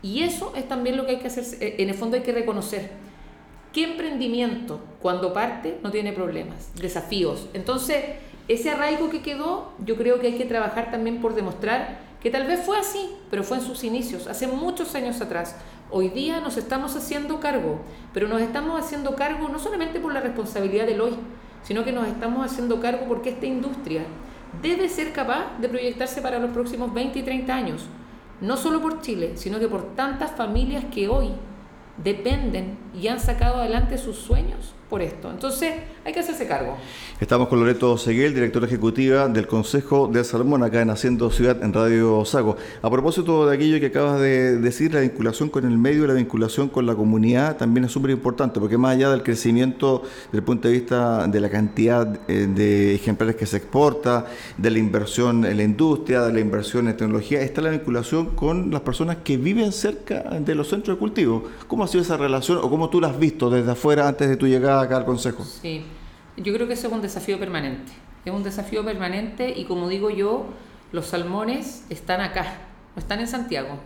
Y 0.03 0.23
eso 0.23 0.53
es 0.57 0.67
también 0.67 0.97
lo 0.97 1.05
que 1.05 1.13
hay 1.13 1.19
que 1.19 1.27
hacer, 1.27 1.45
eh, 1.63 1.77
en 1.79 1.91
el 1.91 1.95
fondo 1.95 2.17
hay 2.17 2.23
que 2.23 2.33
reconocer. 2.33 2.91
¿Qué 3.73 3.85
emprendimiento 3.85 4.81
cuando 5.01 5.33
parte 5.33 5.79
no 5.85 5.93
tiene 5.93 6.13
problemas, 6.13 6.73
desafíos? 6.75 7.47
Entonces, 7.53 8.05
ese 8.49 8.71
arraigo 8.71 9.11
que 9.11 9.23
quedó, 9.23 9.71
yo 9.87 9.95
creo 9.95 10.19
que 10.19 10.27
hay 10.27 10.37
que 10.37 10.45
trabajar 10.45 10.91
también 10.91 11.21
por 11.21 11.37
demostrar 11.37 12.01
que 12.21 12.31
tal 12.31 12.49
vez 12.49 12.65
fue 12.67 12.77
así, 12.79 13.13
pero 13.31 13.45
fue 13.45 13.59
en 13.59 13.63
sus 13.63 13.85
inicios, 13.85 14.27
hace 14.27 14.49
muchos 14.49 14.97
años 14.97 15.21
atrás. 15.21 15.55
Hoy 15.89 16.09
día 16.09 16.41
nos 16.41 16.57
estamos 16.57 16.97
haciendo 16.97 17.39
cargo, 17.39 17.79
pero 18.13 18.27
nos 18.27 18.43
estamos 18.43 18.77
haciendo 18.77 19.15
cargo 19.15 19.49
no 19.49 19.61
solamente 19.61 20.01
por 20.01 20.13
la 20.13 20.21
responsabilidad 20.21 20.87
del 20.87 21.01
hoy, 21.01 21.13
sino 21.63 21.85
que 21.85 21.93
nos 21.93 22.09
estamos 22.09 22.45
haciendo 22.45 22.81
cargo 22.81 23.07
porque 23.07 23.31
esta 23.31 23.47
industria 23.47 24.03
debe 24.61 24.89
ser 24.89 25.13
capaz 25.13 25.59
de 25.61 25.69
proyectarse 25.69 26.21
para 26.21 26.41
los 26.41 26.51
próximos 26.51 26.93
20 26.93 27.21
y 27.21 27.23
30 27.23 27.55
años, 27.55 27.87
no 28.41 28.57
solo 28.57 28.83
por 28.83 29.01
Chile, 29.01 29.37
sino 29.37 29.61
que 29.61 29.69
por 29.69 29.95
tantas 29.95 30.33
familias 30.33 30.87
que 30.93 31.09
hoy 31.09 31.31
dependen 32.03 32.79
y 32.95 33.09
han 33.09 33.21
sacado 33.21 33.57
adelante 33.57 33.99
sus 33.99 34.17
sueños 34.17 34.75
por 34.91 35.01
esto. 35.01 35.31
Entonces, 35.31 35.73
hay 36.05 36.13
que 36.13 36.21
hacerse 36.21 36.47
cargo. 36.49 36.77
Estamos 37.21 37.49
con 37.49 37.61
Loreto 37.61 37.97
Seguel, 37.97 38.35
directora 38.35 38.67
ejecutiva 38.67 39.29
del 39.29 39.47
Consejo 39.47 40.09
de 40.09 40.25
Salmón, 40.25 40.65
acá 40.65 40.83
en 40.83 40.91
Haciendo 40.91 41.31
Ciudad, 41.31 41.63
en 41.63 41.73
Radio 41.73 42.25
Sago. 42.25 42.57
A 42.83 42.91
propósito 42.91 43.47
de 43.47 43.55
aquello 43.55 43.79
que 43.79 43.87
acabas 43.87 44.21
de 44.21 44.59
decir, 44.59 44.93
la 44.93 45.01
vinculación 45.01 45.49
con 45.49 45.65
el 45.65 45.79
medio, 45.79 46.07
la 46.09 46.15
vinculación 46.15 46.69
con 46.69 46.87
la 46.87 46.97
comunidad, 46.97 47.57
también 47.57 47.85
es 47.85 47.93
súper 47.93 48.11
importante, 48.11 48.59
porque 48.59 48.77
más 48.77 48.97
allá 48.97 49.11
del 49.11 49.23
crecimiento 49.23 50.03
desde 50.27 50.39
el 50.39 50.45
punto 50.45 50.67
de 50.67 50.75
vista 50.75 51.27
de 51.29 51.41
la 51.41 51.51
cantidad 51.51 52.19
eh, 52.27 52.49
de 52.53 52.95
ejemplares 52.95 53.37
que 53.37 53.47
se 53.47 53.59
exporta, 53.59 54.27
de 54.57 54.71
la 54.71 54.79
inversión 54.79 55.45
en 55.45 55.57
la 55.57 55.63
industria, 55.63 56.23
de 56.23 56.33
la 56.33 56.41
inversión 56.41 56.89
en 56.89 56.97
tecnología, 56.97 57.41
está 57.43 57.61
la 57.61 57.71
vinculación 57.71 58.35
con 58.35 58.71
las 58.73 58.81
personas 58.81 59.19
que 59.23 59.37
viven 59.37 59.71
cerca 59.71 60.23
de 60.23 60.55
los 60.55 60.69
centros 60.69 60.97
de 60.97 60.99
cultivo. 60.99 61.45
¿Cómo 61.69 61.85
ha 61.85 61.87
sido 61.87 62.03
esa 62.03 62.17
relación 62.17 62.59
o 62.59 62.69
cómo 62.69 62.91
tú 62.91 63.01
la 63.01 63.09
has 63.09 63.19
visto 63.19 63.51
desde 63.51 63.71
afuera 63.71 64.09
antes 64.09 64.29
de 64.29 64.37
tu 64.37 64.47
llegada 64.47 64.80
acá 64.83 65.05
Consejo? 65.05 65.45
Sí, 65.45 65.83
yo 66.37 66.53
creo 66.53 66.67
que 66.67 66.75
eso 66.75 66.89
es 66.89 66.93
un 66.93 67.03
desafío 67.03 67.39
permanente. 67.39 67.93
Es 68.25 68.33
un 68.33 68.43
desafío 68.43 68.85
permanente 68.85 69.53
y 69.57 69.65
como 69.65 69.89
digo 69.89 70.11
yo, 70.11 70.47
los 70.93 71.07
salmones 71.07 71.85
están 71.89 72.21
acá, 72.21 72.59
están 72.97 73.21
en 73.21 73.29
Santiago. 73.29 73.79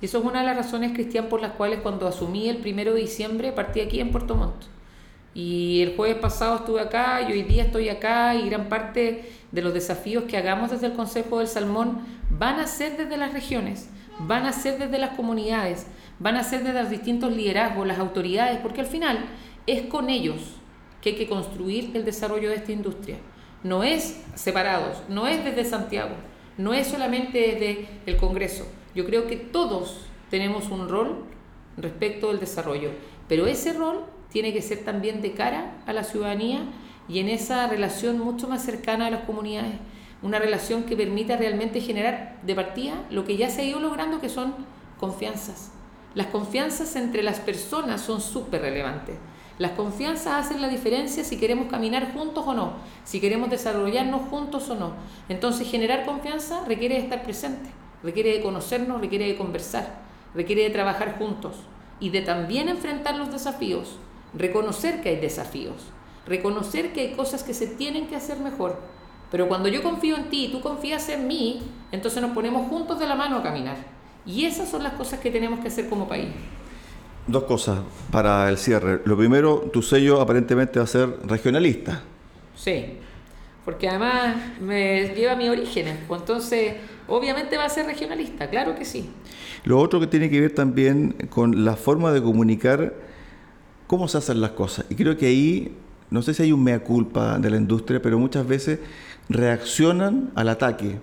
Y 0.00 0.06
eso 0.06 0.18
es 0.18 0.24
una 0.24 0.40
de 0.40 0.46
las 0.46 0.56
razones, 0.56 0.92
Cristian, 0.92 1.26
por 1.26 1.40
las 1.40 1.52
cuales 1.52 1.80
cuando 1.80 2.08
asumí 2.08 2.48
el 2.48 2.56
primero 2.58 2.94
de 2.94 3.00
diciembre 3.00 3.52
partí 3.52 3.80
aquí 3.80 4.00
en 4.00 4.10
Puerto 4.10 4.34
Montt. 4.34 4.64
Y 5.34 5.80
el 5.82 5.96
jueves 5.96 6.16
pasado 6.16 6.56
estuve 6.56 6.80
acá 6.80 7.22
y 7.22 7.32
hoy 7.32 7.42
día 7.42 7.64
estoy 7.64 7.88
acá 7.88 8.34
y 8.34 8.48
gran 8.48 8.68
parte 8.68 9.30
de 9.50 9.62
los 9.62 9.72
desafíos 9.72 10.24
que 10.24 10.36
hagamos 10.36 10.70
desde 10.70 10.86
el 10.86 10.92
Consejo 10.92 11.38
del 11.38 11.48
Salmón 11.48 12.00
van 12.30 12.60
a 12.60 12.66
ser 12.66 12.96
desde 12.96 13.16
las 13.16 13.32
regiones, 13.32 13.88
van 14.18 14.44
a 14.44 14.52
ser 14.52 14.78
desde 14.78 14.98
las 14.98 15.16
comunidades, 15.16 15.86
van 16.18 16.36
a 16.36 16.44
ser 16.44 16.64
desde 16.64 16.82
los 16.82 16.90
distintos 16.90 17.32
liderazgos, 17.32 17.86
las 17.86 17.98
autoridades, 17.98 18.58
porque 18.58 18.80
al 18.80 18.86
final 18.86 19.24
es 19.66 19.82
con 19.82 20.10
ellos 20.10 20.40
que 21.00 21.10
hay 21.10 21.16
que 21.16 21.28
construir 21.28 21.90
el 21.94 22.04
desarrollo 22.04 22.48
de 22.48 22.56
esta 22.56 22.72
industria. 22.72 23.18
No 23.62 23.82
es 23.82 24.20
separados, 24.34 25.02
no 25.08 25.28
es 25.28 25.44
desde 25.44 25.64
Santiago, 25.64 26.14
no 26.56 26.74
es 26.74 26.86
solamente 26.86 27.38
desde 27.38 27.88
el 28.06 28.16
Congreso. 28.16 28.66
Yo 28.94 29.04
creo 29.04 29.26
que 29.26 29.36
todos 29.36 30.06
tenemos 30.30 30.70
un 30.70 30.88
rol 30.88 31.24
respecto 31.76 32.28
del 32.28 32.40
desarrollo, 32.40 32.90
pero 33.28 33.46
ese 33.46 33.72
rol 33.72 34.04
tiene 34.30 34.52
que 34.52 34.62
ser 34.62 34.84
también 34.84 35.22
de 35.22 35.32
cara 35.32 35.82
a 35.86 35.92
la 35.92 36.04
ciudadanía 36.04 36.64
y 37.08 37.18
en 37.18 37.28
esa 37.28 37.66
relación 37.66 38.18
mucho 38.18 38.48
más 38.48 38.64
cercana 38.64 39.06
a 39.06 39.10
las 39.10 39.24
comunidades, 39.24 39.74
una 40.22 40.38
relación 40.38 40.84
que 40.84 40.96
permita 40.96 41.36
realmente 41.36 41.80
generar 41.80 42.40
de 42.42 42.54
partida 42.54 42.94
lo 43.10 43.24
que 43.24 43.36
ya 43.36 43.50
se 43.50 43.62
ha 43.62 43.64
ido 43.64 43.80
logrando, 43.80 44.20
que 44.20 44.28
son 44.28 44.54
confianzas. 44.98 45.72
Las 46.14 46.28
confianzas 46.28 46.94
entre 46.96 47.22
las 47.22 47.40
personas 47.40 48.00
son 48.00 48.20
súper 48.20 48.62
relevantes. 48.62 49.16
Las 49.58 49.72
confianzas 49.72 50.46
hacen 50.46 50.62
la 50.62 50.68
diferencia 50.68 51.24
si 51.24 51.36
queremos 51.36 51.68
caminar 51.68 52.12
juntos 52.14 52.44
o 52.46 52.54
no, 52.54 52.72
si 53.04 53.20
queremos 53.20 53.50
desarrollarnos 53.50 54.22
juntos 54.28 54.68
o 54.70 54.74
no. 54.74 54.92
Entonces 55.28 55.70
generar 55.70 56.04
confianza 56.04 56.64
requiere 56.66 56.94
de 56.96 57.02
estar 57.02 57.22
presente, 57.22 57.70
requiere 58.02 58.32
de 58.32 58.42
conocernos, 58.42 59.00
requiere 59.00 59.26
de 59.26 59.36
conversar, 59.36 60.00
requiere 60.34 60.62
de 60.62 60.70
trabajar 60.70 61.18
juntos 61.18 61.56
y 62.00 62.10
de 62.10 62.22
también 62.22 62.68
enfrentar 62.68 63.16
los 63.16 63.30
desafíos, 63.30 63.96
reconocer 64.34 65.02
que 65.02 65.10
hay 65.10 65.16
desafíos, 65.16 65.82
reconocer 66.26 66.92
que 66.92 67.02
hay 67.02 67.12
cosas 67.12 67.42
que 67.42 67.54
se 67.54 67.66
tienen 67.66 68.06
que 68.06 68.16
hacer 68.16 68.38
mejor. 68.40 68.80
Pero 69.30 69.48
cuando 69.48 69.68
yo 69.68 69.82
confío 69.82 70.16
en 70.16 70.28
ti 70.28 70.46
y 70.46 70.52
tú 70.52 70.60
confías 70.60 71.08
en 71.08 71.26
mí, 71.26 71.62
entonces 71.90 72.22
nos 72.22 72.32
ponemos 72.32 72.68
juntos 72.68 72.98
de 72.98 73.06
la 73.06 73.14
mano 73.14 73.38
a 73.38 73.42
caminar. 73.42 73.76
Y 74.26 74.44
esas 74.44 74.68
son 74.68 74.82
las 74.82 74.92
cosas 74.94 75.20
que 75.20 75.30
tenemos 75.30 75.60
que 75.60 75.68
hacer 75.68 75.88
como 75.88 76.06
país. 76.06 76.28
Dos 77.26 77.44
cosas 77.44 77.80
para 78.10 78.48
el 78.48 78.58
cierre. 78.58 79.00
Lo 79.04 79.16
primero, 79.16 79.70
tu 79.72 79.80
sello 79.80 80.20
aparentemente 80.20 80.78
va 80.78 80.84
a 80.84 80.88
ser 80.88 81.18
regionalista. 81.24 82.02
Sí, 82.56 82.98
porque 83.64 83.88
además 83.88 84.36
me 84.60 85.14
lleva 85.14 85.32
a 85.32 85.36
mis 85.36 85.48
orígenes, 85.48 85.98
pues 86.08 86.20
entonces 86.20 86.74
obviamente 87.06 87.56
va 87.56 87.64
a 87.64 87.68
ser 87.68 87.86
regionalista, 87.86 88.50
claro 88.50 88.74
que 88.74 88.84
sí. 88.84 89.08
Lo 89.64 89.78
otro 89.78 90.00
que 90.00 90.08
tiene 90.08 90.28
que 90.28 90.40
ver 90.40 90.52
también 90.52 91.12
con 91.30 91.64
la 91.64 91.76
forma 91.76 92.10
de 92.12 92.20
comunicar 92.20 92.94
cómo 93.86 94.08
se 94.08 94.18
hacen 94.18 94.40
las 94.40 94.50
cosas. 94.52 94.86
Y 94.90 94.96
creo 94.96 95.16
que 95.16 95.26
ahí, 95.26 95.76
no 96.10 96.22
sé 96.22 96.34
si 96.34 96.42
hay 96.42 96.52
un 96.52 96.64
mea 96.64 96.80
culpa 96.80 97.38
de 97.38 97.50
la 97.50 97.56
industria, 97.56 98.02
pero 98.02 98.18
muchas 98.18 98.46
veces 98.46 98.80
reaccionan 99.28 100.32
al 100.34 100.48
ataque. 100.48 100.98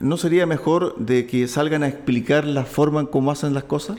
¿No 0.00 0.18
sería 0.18 0.44
mejor 0.44 0.96
de 0.98 1.26
que 1.26 1.48
salgan 1.48 1.82
a 1.82 1.88
explicar 1.88 2.44
la 2.44 2.64
forma 2.64 3.00
en 3.00 3.06
cómo 3.06 3.30
hacen 3.30 3.54
las 3.54 3.64
cosas? 3.64 3.98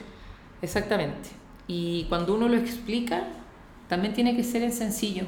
Exactamente. 0.65 1.29
Y 1.67 2.05
cuando 2.05 2.33
uno 2.33 2.49
lo 2.49 2.57
explica, 2.57 3.27
también 3.87 4.15
tiene 4.15 4.35
que 4.35 4.43
ser 4.43 4.63
en 4.63 4.73
sencillo. 4.73 5.25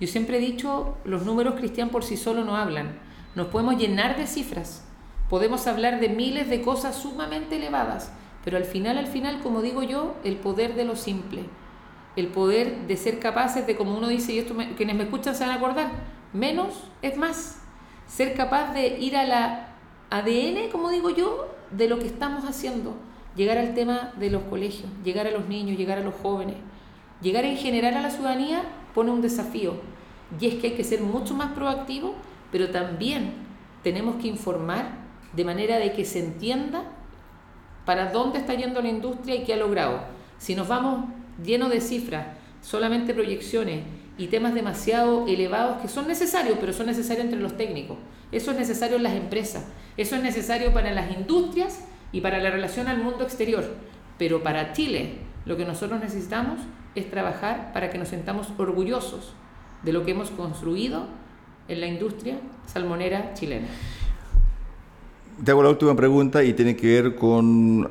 Yo 0.00 0.08
siempre 0.08 0.38
he 0.38 0.40
dicho, 0.40 0.96
los 1.04 1.24
números 1.24 1.54
cristianos 1.54 1.92
por 1.92 2.02
sí 2.02 2.16
solos 2.16 2.44
no 2.44 2.56
hablan. 2.56 2.98
Nos 3.36 3.46
podemos 3.46 3.76
llenar 3.76 4.16
de 4.16 4.26
cifras, 4.26 4.84
podemos 5.30 5.68
hablar 5.68 6.00
de 6.00 6.08
miles 6.08 6.48
de 6.48 6.60
cosas 6.60 6.96
sumamente 6.96 7.54
elevadas, 7.54 8.10
pero 8.44 8.56
al 8.56 8.64
final, 8.64 8.98
al 8.98 9.06
final, 9.06 9.38
como 9.42 9.62
digo 9.62 9.84
yo, 9.84 10.16
el 10.24 10.34
poder 10.38 10.74
de 10.74 10.84
lo 10.84 10.96
simple, 10.96 11.44
el 12.16 12.26
poder 12.26 12.88
de 12.88 12.96
ser 12.96 13.20
capaces 13.20 13.64
de, 13.64 13.76
como 13.76 13.96
uno 13.96 14.08
dice, 14.08 14.32
y 14.32 14.38
esto 14.40 14.56
quienes 14.76 14.96
me 14.96 15.04
escuchan 15.04 15.36
se 15.36 15.44
van 15.44 15.52
a 15.52 15.58
acordar, 15.58 15.90
menos 16.32 16.82
es 17.00 17.16
más. 17.16 17.60
Ser 18.08 18.34
capaz 18.34 18.72
de 18.72 18.98
ir 18.98 19.16
a 19.16 19.24
la 19.24 19.68
ADN, 20.10 20.68
como 20.72 20.90
digo 20.90 21.10
yo, 21.10 21.54
de 21.70 21.88
lo 21.88 22.00
que 22.00 22.06
estamos 22.06 22.44
haciendo 22.44 22.96
llegar 23.38 23.56
al 23.56 23.72
tema 23.72 24.12
de 24.18 24.30
los 24.30 24.42
colegios, 24.42 24.90
llegar 25.04 25.28
a 25.28 25.30
los 25.30 25.48
niños, 25.48 25.78
llegar 25.78 25.98
a 25.98 26.02
los 26.02 26.14
jóvenes, 26.16 26.56
llegar 27.22 27.44
en 27.44 27.56
general 27.56 27.94
a 27.94 28.02
la 28.02 28.10
ciudadanía 28.10 28.62
pone 28.94 29.12
un 29.12 29.22
desafío. 29.22 29.74
Y 30.40 30.46
es 30.46 30.54
que 30.56 30.66
hay 30.66 30.72
que 30.74 30.82
ser 30.82 31.00
mucho 31.00 31.34
más 31.34 31.52
proactivo, 31.52 32.16
pero 32.50 32.70
también 32.70 33.32
tenemos 33.84 34.16
que 34.16 34.26
informar 34.26 34.98
de 35.32 35.44
manera 35.44 35.78
de 35.78 35.92
que 35.92 36.04
se 36.04 36.18
entienda 36.18 36.82
para 37.84 38.10
dónde 38.10 38.38
está 38.38 38.54
yendo 38.54 38.82
la 38.82 38.88
industria 38.88 39.36
y 39.36 39.44
qué 39.44 39.54
ha 39.54 39.56
logrado. 39.56 40.00
Si 40.38 40.56
nos 40.56 40.66
vamos 40.66 41.04
llenos 41.42 41.70
de 41.70 41.80
cifras, 41.80 42.26
solamente 42.60 43.14
proyecciones 43.14 43.84
y 44.18 44.26
temas 44.26 44.52
demasiado 44.52 45.28
elevados 45.28 45.80
que 45.80 45.86
son 45.86 46.08
necesarios, 46.08 46.58
pero 46.60 46.72
son 46.72 46.86
necesarios 46.86 47.26
entre 47.26 47.40
los 47.40 47.56
técnicos. 47.56 47.98
Eso 48.32 48.50
es 48.50 48.58
necesario 48.58 48.96
en 48.96 49.04
las 49.04 49.14
empresas, 49.14 49.64
eso 49.96 50.16
es 50.16 50.22
necesario 50.22 50.72
para 50.72 50.92
las 50.92 51.12
industrias 51.12 51.84
y 52.12 52.20
para 52.20 52.38
la 52.38 52.50
relación 52.50 52.88
al 52.88 53.02
mundo 53.02 53.24
exterior. 53.24 53.64
Pero 54.18 54.42
para 54.42 54.72
Chile 54.72 55.18
lo 55.46 55.56
que 55.56 55.64
nosotros 55.64 56.00
necesitamos 56.00 56.60
es 56.94 57.10
trabajar 57.10 57.72
para 57.72 57.90
que 57.90 57.98
nos 57.98 58.08
sentamos 58.08 58.52
orgullosos 58.58 59.34
de 59.82 59.92
lo 59.92 60.04
que 60.04 60.10
hemos 60.10 60.30
construido 60.30 61.06
en 61.68 61.80
la 61.80 61.86
industria 61.86 62.38
salmonera 62.66 63.34
chilena. 63.34 63.68
Te 65.44 65.50
hago 65.50 65.62
la 65.62 65.68
última 65.70 65.94
pregunta 65.94 66.42
y 66.42 66.52
tiene 66.52 66.74
que 66.74 67.00
ver 67.00 67.14
con 67.14 67.88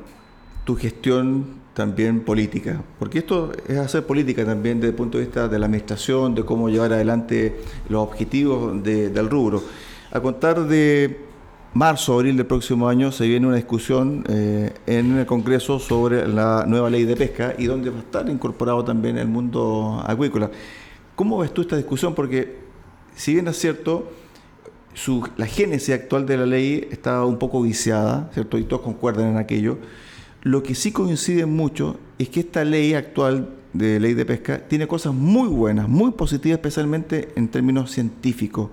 tu 0.64 0.76
gestión 0.76 1.58
también 1.72 2.20
política, 2.20 2.82
porque 2.98 3.20
esto 3.20 3.52
es 3.68 3.78
hacer 3.78 4.04
política 4.04 4.44
también 4.44 4.80
desde 4.80 4.90
el 4.90 4.96
punto 4.96 5.16
de 5.16 5.24
vista 5.24 5.48
de 5.48 5.58
la 5.58 5.66
administración, 5.66 6.34
de 6.34 6.44
cómo 6.44 6.68
llevar 6.68 6.92
adelante 6.92 7.60
los 7.88 8.02
objetivos 8.02 8.82
del 8.82 9.30
rubro. 9.30 9.62
A 10.10 10.20
contar 10.20 10.66
de 10.66 11.27
marzo, 11.74 12.14
abril 12.14 12.36
del 12.36 12.46
próximo 12.46 12.88
año 12.88 13.12
se 13.12 13.26
viene 13.26 13.46
una 13.46 13.56
discusión 13.56 14.24
eh, 14.28 14.72
en 14.86 15.18
el 15.18 15.26
Congreso 15.26 15.78
sobre 15.78 16.26
la 16.26 16.64
nueva 16.66 16.90
ley 16.90 17.04
de 17.04 17.16
pesca 17.16 17.54
y 17.58 17.66
donde 17.66 17.90
va 17.90 17.96
a 17.98 18.00
estar 18.00 18.28
incorporado 18.28 18.84
también 18.84 19.18
el 19.18 19.28
mundo 19.28 20.02
acuícola. 20.06 20.50
¿Cómo 21.14 21.38
ves 21.38 21.52
tú 21.52 21.62
esta 21.62 21.76
discusión? 21.76 22.14
Porque 22.14 22.58
si 23.14 23.34
bien 23.34 23.48
es 23.48 23.58
cierto, 23.58 24.10
la 25.36 25.46
génesis 25.46 25.94
actual 25.94 26.26
de 26.26 26.36
la 26.36 26.46
ley 26.46 26.88
está 26.90 27.24
un 27.24 27.38
poco 27.38 27.62
viciada, 27.62 28.30
¿cierto? 28.32 28.58
Y 28.58 28.64
todos 28.64 28.82
concuerdan 28.82 29.28
en 29.28 29.36
aquello. 29.36 29.78
Lo 30.42 30.62
que 30.62 30.74
sí 30.74 30.92
coincide 30.92 31.46
mucho 31.46 31.98
es 32.18 32.28
que 32.28 32.40
esta 32.40 32.64
ley 32.64 32.94
actual 32.94 33.50
de 33.72 34.00
ley 34.00 34.14
de 34.14 34.24
pesca 34.24 34.66
tiene 34.66 34.86
cosas 34.86 35.12
muy 35.12 35.48
buenas, 35.48 35.88
muy 35.88 36.12
positivas, 36.12 36.58
especialmente 36.58 37.28
en 37.36 37.48
términos 37.48 37.90
científicos. 37.90 38.70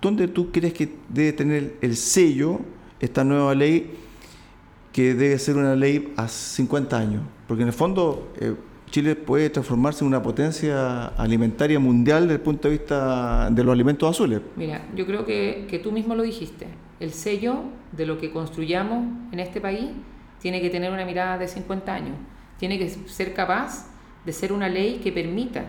¿Dónde 0.00 0.28
tú 0.28 0.52
crees 0.52 0.72
que 0.72 0.88
debe 1.08 1.32
tener 1.32 1.76
el 1.80 1.96
sello 1.96 2.60
esta 3.00 3.24
nueva 3.24 3.52
ley 3.54 3.90
que 4.92 5.14
debe 5.14 5.36
ser 5.38 5.56
una 5.56 5.74
ley 5.74 6.12
a 6.16 6.28
50 6.28 6.96
años? 6.96 7.22
Porque 7.48 7.62
en 7.62 7.68
el 7.68 7.74
fondo 7.74 8.32
eh, 8.40 8.54
Chile 8.90 9.16
puede 9.16 9.50
transformarse 9.50 10.04
en 10.04 10.08
una 10.08 10.22
potencia 10.22 11.06
alimentaria 11.06 11.80
mundial 11.80 12.22
desde 12.22 12.34
el 12.34 12.40
punto 12.40 12.68
de 12.68 12.78
vista 12.78 13.50
de 13.50 13.64
los 13.64 13.72
alimentos 13.72 14.08
azules. 14.08 14.40
Mira, 14.54 14.86
yo 14.94 15.04
creo 15.04 15.24
que, 15.24 15.66
que 15.68 15.80
tú 15.80 15.90
mismo 15.90 16.14
lo 16.14 16.22
dijiste. 16.22 16.68
El 17.00 17.12
sello 17.12 17.64
de 17.90 18.06
lo 18.06 18.18
que 18.18 18.30
construyamos 18.30 19.04
en 19.32 19.40
este 19.40 19.60
país 19.60 19.90
tiene 20.40 20.60
que 20.60 20.70
tener 20.70 20.92
una 20.92 21.04
mirada 21.04 21.38
de 21.38 21.48
50 21.48 21.92
años. 21.92 22.16
Tiene 22.56 22.78
que 22.78 22.88
ser 22.88 23.34
capaz 23.34 23.88
de 24.24 24.32
ser 24.32 24.52
una 24.52 24.68
ley 24.68 25.00
que 25.02 25.10
permita 25.10 25.64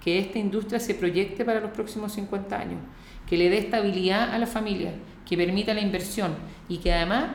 que 0.00 0.18
esta 0.18 0.38
industria 0.38 0.80
se 0.80 0.94
proyecte 0.94 1.44
para 1.44 1.60
los 1.60 1.70
próximos 1.70 2.12
50 2.12 2.58
años 2.58 2.78
que 3.26 3.36
le 3.36 3.50
dé 3.50 3.58
estabilidad 3.58 4.32
a 4.32 4.38
la 4.38 4.46
familia, 4.46 4.92
que 5.26 5.36
permita 5.36 5.74
la 5.74 5.80
inversión 5.80 6.34
y 6.68 6.78
que 6.78 6.92
además 6.92 7.26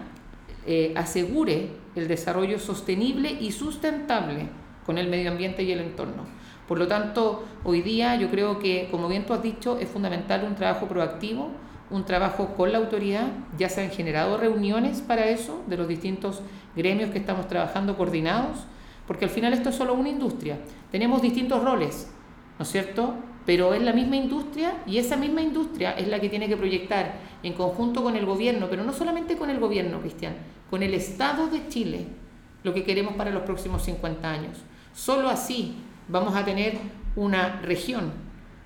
eh, 0.65 0.93
asegure 0.95 1.69
el 1.95 2.07
desarrollo 2.07 2.59
sostenible 2.59 3.31
y 3.31 3.51
sustentable 3.51 4.49
con 4.85 4.97
el 4.97 5.07
medio 5.07 5.31
ambiente 5.31 5.63
y 5.63 5.71
el 5.71 5.79
entorno. 5.79 6.25
Por 6.67 6.77
lo 6.77 6.87
tanto, 6.87 7.45
hoy 7.63 7.81
día 7.81 8.15
yo 8.15 8.29
creo 8.29 8.59
que, 8.59 8.87
como 8.91 9.07
bien 9.07 9.25
tú 9.25 9.33
has 9.33 9.41
dicho, 9.41 9.79
es 9.79 9.89
fundamental 9.89 10.43
un 10.43 10.55
trabajo 10.55 10.87
proactivo, 10.87 11.49
un 11.89 12.05
trabajo 12.05 12.53
con 12.55 12.71
la 12.71 12.77
autoridad, 12.77 13.27
ya 13.57 13.69
se 13.69 13.81
han 13.81 13.89
generado 13.89 14.37
reuniones 14.37 15.01
para 15.01 15.27
eso 15.29 15.63
de 15.67 15.77
los 15.77 15.87
distintos 15.87 16.41
gremios 16.75 17.09
que 17.09 17.17
estamos 17.17 17.47
trabajando 17.47 17.97
coordinados, 17.97 18.59
porque 19.07 19.25
al 19.25 19.31
final 19.31 19.53
esto 19.53 19.69
es 19.69 19.75
solo 19.75 19.95
una 19.95 20.09
industria, 20.09 20.59
tenemos 20.91 21.23
distintos 21.23 21.63
roles, 21.63 22.11
¿no 22.59 22.63
es 22.63 22.71
cierto? 22.71 23.15
Pero 23.49 23.73
es 23.73 23.81
la 23.81 23.93
misma 23.93 24.15
industria 24.15 24.75
y 24.85 24.99
esa 24.99 25.17
misma 25.17 25.41
industria 25.41 25.93
es 25.93 26.07
la 26.07 26.19
que 26.19 26.29
tiene 26.29 26.47
que 26.47 26.55
proyectar 26.55 27.15
en 27.41 27.53
conjunto 27.53 28.03
con 28.03 28.15
el 28.15 28.23
gobierno, 28.23 28.67
pero 28.69 28.83
no 28.83 28.93
solamente 28.93 29.37
con 29.37 29.49
el 29.49 29.59
gobierno, 29.59 30.01
Cristian, 30.01 30.35
con 30.69 30.83
el 30.83 30.93
Estado 30.93 31.47
de 31.47 31.67
Chile, 31.67 32.05
lo 32.61 32.75
que 32.75 32.83
queremos 32.83 33.15
para 33.15 33.31
los 33.31 33.41
próximos 33.41 33.81
50 33.81 34.29
años. 34.29 34.59
Solo 34.93 35.29
así 35.29 35.77
vamos 36.07 36.35
a 36.35 36.45
tener 36.45 36.77
una 37.15 37.59
región, 37.61 38.11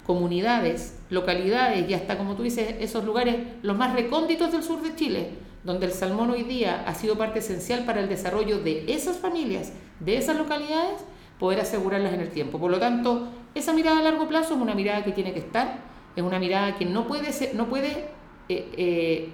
comunidades, 0.06 1.00
localidades 1.10 1.90
y 1.90 1.94
hasta, 1.94 2.18
como 2.18 2.36
tú 2.36 2.44
dices, 2.44 2.76
esos 2.82 3.06
lugares, 3.06 3.38
los 3.62 3.78
más 3.78 3.94
recónditos 3.94 4.52
del 4.52 4.64
sur 4.64 4.82
de 4.82 4.96
Chile, 4.96 5.30
donde 5.64 5.86
el 5.86 5.94
salmón 5.94 6.30
hoy 6.30 6.44
día 6.44 6.84
ha 6.86 6.94
sido 6.94 7.18
parte 7.18 7.40
esencial 7.40 7.86
para 7.86 8.02
el 8.02 8.10
desarrollo 8.10 8.60
de 8.60 8.84
esas 8.90 9.16
familias, 9.16 9.72
de 10.02 10.18
esas 10.18 10.36
localidades, 10.36 11.06
poder 11.40 11.62
asegurarlas 11.62 12.14
en 12.14 12.20
el 12.20 12.32
tiempo. 12.32 12.60
Por 12.60 12.70
lo 12.70 12.80
tanto, 12.80 13.30
esa 13.56 13.74
mirada 13.74 14.00
a 14.00 14.02
largo 14.02 14.28
plazo 14.28 14.56
es 14.56 14.62
una 14.62 14.74
mirada 14.74 15.04
que 15.04 15.12
tiene 15.12 15.34
que 15.34 15.40
estar, 15.40 15.78
es 16.16 16.24
una 16.24 16.40
mirada 16.40 16.76
que 16.76 16.86
no 16.86 17.08
puede, 17.08 17.32
ser, 17.32 17.56
no 17.56 17.68
puede 17.68 18.10
eh, 18.50 18.70
eh, 18.78 19.30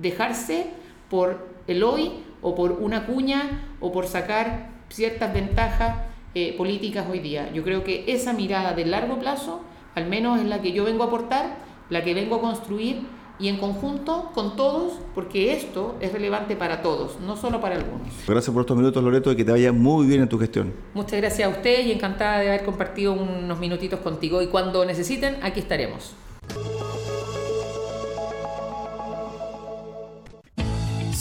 dejarse 0.00 0.66
por 1.08 1.48
el 1.66 1.82
hoy 1.82 2.12
o 2.42 2.54
por 2.54 2.72
una 2.72 3.06
cuña 3.06 3.62
o 3.80 3.92
por 3.92 4.06
sacar 4.06 4.70
ciertas 4.88 5.32
ventajas 5.32 5.96
eh, 6.34 6.54
políticas 6.56 7.06
hoy 7.10 7.20
día. 7.20 7.50
Yo 7.52 7.62
creo 7.62 7.84
que 7.84 8.04
esa 8.08 8.32
mirada 8.32 8.74
de 8.74 8.84
largo 8.84 9.18
plazo, 9.18 9.62
al 9.94 10.06
menos 10.06 10.40
es 10.40 10.46
la 10.46 10.60
que 10.60 10.72
yo 10.72 10.84
vengo 10.84 11.04
a 11.04 11.06
aportar, 11.06 11.56
la 11.90 12.02
que 12.02 12.14
vengo 12.14 12.36
a 12.36 12.40
construir 12.40 13.02
y 13.38 13.48
en 13.48 13.58
conjunto 13.58 14.30
con 14.34 14.56
todos, 14.56 14.94
porque 15.14 15.52
esto 15.52 15.96
es 16.00 16.12
relevante 16.12 16.56
para 16.56 16.82
todos, 16.82 17.18
no 17.20 17.36
solo 17.36 17.60
para 17.60 17.76
algunos. 17.76 18.08
Gracias 18.26 18.52
por 18.52 18.62
estos 18.62 18.76
minutos, 18.76 19.02
Loreto, 19.02 19.32
y 19.32 19.36
que 19.36 19.44
te 19.44 19.52
vaya 19.52 19.72
muy 19.72 20.06
bien 20.06 20.22
en 20.22 20.28
tu 20.28 20.38
gestión. 20.38 20.72
Muchas 20.94 21.20
gracias 21.20 21.48
a 21.48 21.50
usted 21.50 21.86
y 21.86 21.92
encantada 21.92 22.38
de 22.38 22.48
haber 22.48 22.64
compartido 22.64 23.12
unos 23.12 23.58
minutitos 23.58 24.00
contigo. 24.00 24.40
Y 24.42 24.46
cuando 24.46 24.84
necesiten, 24.84 25.36
aquí 25.42 25.60
estaremos. 25.60 26.12